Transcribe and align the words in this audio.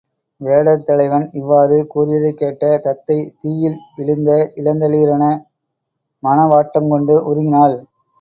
வேடர் 0.41 0.85
தலைவன் 0.85 1.25
இவ்வாறு 1.31 1.87
கூறியதைக் 1.87 2.37
கேட்ட 2.37 2.71
தத்தை, 2.77 3.17
தீயில் 3.37 3.77
விழுந்த 3.95 4.29
இளந்தளிரென 4.55 5.27
மணவாட்டங் 6.23 6.89
கொண்டு 6.89 7.17
உருகினாள். 7.29 7.77